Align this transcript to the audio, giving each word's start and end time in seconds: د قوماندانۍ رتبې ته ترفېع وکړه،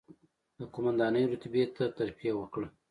د 0.57 0.59
قوماندانۍ 0.73 1.23
رتبې 1.31 1.63
ته 1.75 1.83
ترفېع 1.97 2.33
وکړه، 2.37 2.67